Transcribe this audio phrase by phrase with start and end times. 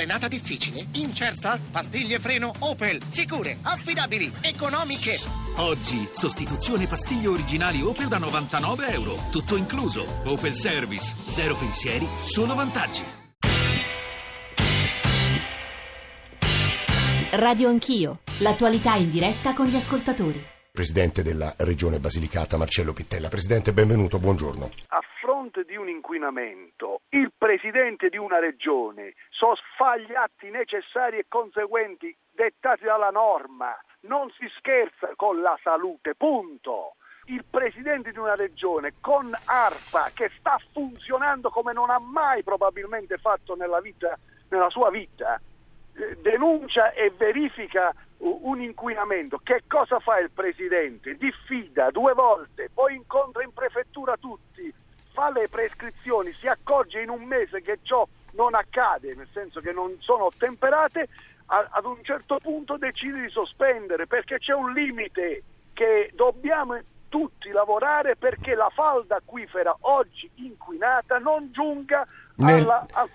[0.00, 0.86] Frenata difficile?
[0.92, 1.60] Incerta?
[1.70, 3.02] Pastiglie freno Opel.
[3.10, 5.18] Sicure, affidabili, economiche.
[5.56, 9.16] Oggi, sostituzione pastiglie originali Opel da 99 euro.
[9.30, 10.06] Tutto incluso.
[10.24, 11.14] Opel Service.
[11.28, 13.02] Zero pensieri, solo vantaggi.
[17.32, 18.20] Radio Anch'io.
[18.38, 20.42] L'attualità in diretta con gli ascoltatori.
[20.72, 23.28] Presidente della Regione Basilicata, Marcello Pittella.
[23.28, 24.70] Presidente, benvenuto, buongiorno.
[24.88, 31.26] A fronte di un inquinamento, il Presidente di una Regione sosfa gli atti necessari e
[31.28, 33.76] conseguenti dettati dalla norma.
[34.02, 36.94] Non si scherza con la salute, punto
[37.26, 43.18] il presidente di una regione con ARPA che sta funzionando come non ha mai probabilmente
[43.18, 44.18] fatto nella, vita,
[44.48, 45.40] nella sua vita,
[45.94, 51.16] eh, denuncia e verifica un inquinamento, che cosa fa il presidente?
[51.16, 54.72] Diffida due volte, poi incontra in prefettura tutti,
[55.12, 59.72] fa le prescrizioni, si accorge in un mese che ciò non accade, nel senso che
[59.72, 61.08] non sono ottemperate,
[61.46, 66.78] ad un certo punto decide di sospendere perché c'è un limite che dobbiamo
[67.10, 72.62] tutti lavorare perché la falda acquifera oggi inquinata non giunga nel...
[72.62, 73.10] alla, al.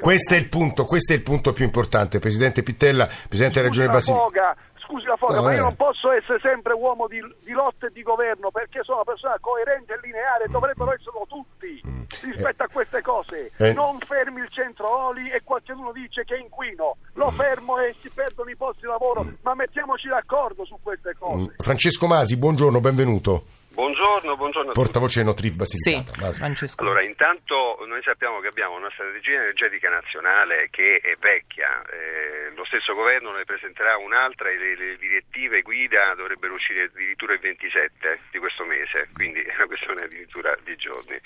[0.00, 3.88] Questo è il punto, questo è il punto più importante, Presidente Pittella, Presidente della Regione
[3.88, 4.56] Basilicata
[4.90, 7.90] scusi la foga, no, ma io non posso essere sempre uomo di, di lotta e
[7.92, 12.02] di governo perché sono una persona coerente e lineare, dovrebbero esserlo tutti mm.
[12.32, 12.66] rispetto eh.
[12.66, 13.52] a queste cose.
[13.56, 13.72] Eh.
[13.72, 17.36] Non fermi il centro oli e qualcuno dice che è inquino, lo mm.
[17.36, 19.34] fermo e si perdono i posti di lavoro, mm.
[19.42, 21.42] ma mettiamoci d'accordo su queste cose.
[21.42, 21.46] Mm.
[21.58, 23.44] Francesco Masi, buongiorno, benvenuto.
[23.72, 24.72] Buongiorno, buongiorno.
[24.72, 26.32] Portavoce Notriv Basilicata.
[26.32, 26.82] Sì, Francesco.
[26.82, 32.29] Allora, intanto noi sappiamo che abbiamo una strategia energetica nazionale che è vecchia, eh,
[32.70, 38.20] stesso governo ne presenterà un'altra e le, le, direttive guida dovrebbero uscire addirittura il 27
[38.30, 41.20] di questo mese, quindi è una questione addirittura di giorni.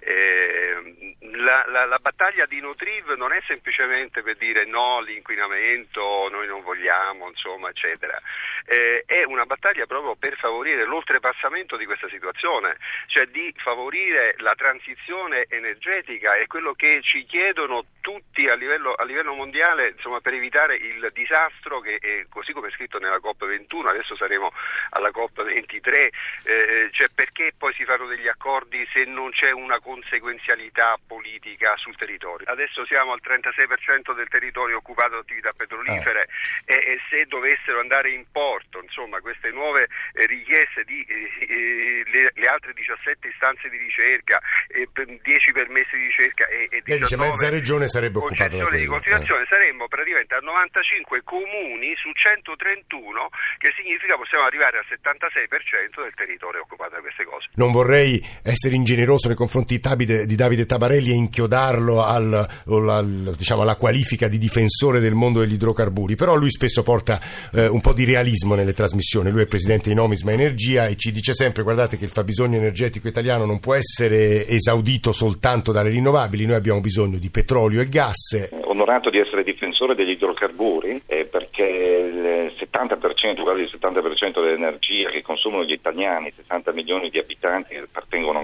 [0.00, 6.46] Eh, la, la, la, battaglia di Nutriv non è semplicemente per dire no all'inquinamento, noi
[6.46, 8.20] non vogliamo, insomma, eccetera,
[8.64, 14.54] eh, è una battaglia proprio per favorire l'oltrepassamento di questa situazione, cioè di favorire la
[14.56, 16.34] transizione energetica.
[16.36, 21.10] È quello che ci chiedono tutti a livello, a livello mondiale insomma, per evitare il
[21.12, 24.52] disastro che è così come è scritto nella COP21, adesso saremo
[24.90, 26.08] alla COP23,
[26.44, 31.94] eh, cioè perché poi si fanno degli accordi se non c'è una conseguenzialità politica sul
[31.94, 32.50] territorio.
[32.50, 36.26] Adesso siamo al 36% del territorio occupato da attività petrolifere
[36.66, 36.74] eh.
[36.74, 42.32] e, e, se dovessero andare in porto insomma, queste nuove eh, richieste di eh, le,
[42.34, 44.42] le, altre 17 istanze di ricerca,
[44.74, 48.86] eh, 10 permessi di ricerca e, e 19 dice mezza regione sarebbe occupata da di
[48.86, 49.46] continuazione eh.
[49.46, 56.62] saremmo praticamente a 95 comuni su 131 che significa possiamo arrivare al 76% del territorio
[56.62, 57.46] occupato da queste cose.
[57.54, 63.34] Non vorrei essere ingeneroso nei confronti di Davide, di Davide Tabarelli e inchiodarlo al, al,
[63.36, 67.20] diciamo, alla qualifica di difensore del mondo degli idrocarburi, però lui spesso porta
[67.52, 71.12] eh, un po' di realismo nelle trasmissioni, lui è presidente di Nomisma Energia e ci
[71.12, 76.46] dice sempre guardate che il fabbisogno energetico italiano non può essere esaudito soltanto dalle rinnovabili,
[76.46, 78.48] noi abbiamo bisogno di petrolio e gas.
[78.64, 85.22] Onorato di essere difensore degli idrocarburi eh, perché il 70%, quasi il 70% dell'energia che
[85.22, 88.42] consumano gli italiani, 60 milioni di abitanti appartengono a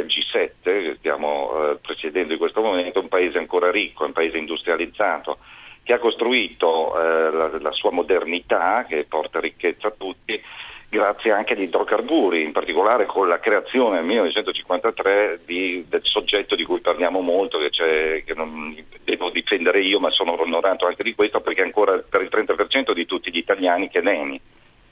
[0.00, 4.38] del G7, che stiamo eh, presiedendo in questo momento, un paese ancora ricco, un paese
[4.38, 5.38] industrializzato
[5.82, 10.40] che ha costruito eh, la, la sua modernità, che porta ricchezza a tutti,
[10.90, 16.64] grazie anche agli idrocarburi, in particolare con la creazione nel 1953 di, del soggetto di
[16.64, 21.40] cui parliamo molto, che, che, non devo difendere io, ma sono onorato anche di questo
[21.40, 24.40] perché ancora per il 30% di tutti gli italiani che è l'ENI,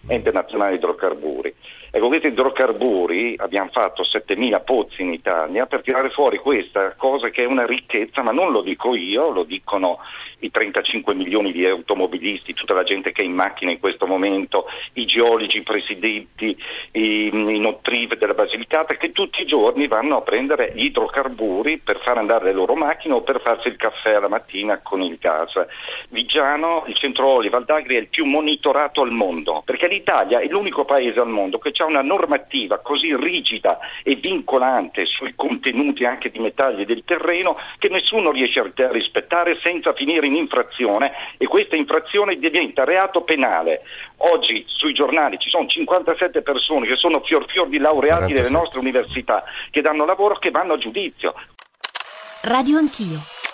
[0.09, 1.55] Ente Nazionale Idrocarburi.
[1.91, 7.43] Ecco, questi idrocarburi abbiamo fatto 7.000 pozzi in Italia per tirare fuori questa cosa che
[7.43, 9.99] è una ricchezza, ma non lo dico io, lo dicono
[10.41, 14.67] i 35 milioni di automobilisti, tutta la gente che è in macchina in questo momento,
[14.95, 16.57] i geologi, i presidenti,
[16.93, 22.01] i, i notrive della Basilicata, che tutti i giorni vanno a prendere gli idrocarburi per
[22.03, 25.53] far andare le loro macchine o per farsi il caffè alla mattina con il gas.
[26.11, 30.85] Vigiano, il centro Oli, Valdagri è il più monitorato al mondo, perché l'Italia è l'unico
[30.85, 36.39] paese al mondo che ha una normativa così rigida e vincolante sui contenuti anche di
[36.39, 42.37] metalli del terreno che nessuno riesce a rispettare senza finire in infrazione e questa infrazione
[42.37, 43.83] diventa reato penale.
[44.19, 48.43] Oggi sui giornali ci sono 57 persone che sono fior fior di laureati 47.
[48.43, 51.35] delle nostre università che danno lavoro che vanno a giudizio.
[52.43, 53.46] Radio Anch'io